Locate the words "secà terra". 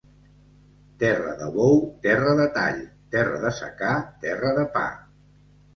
3.61-4.59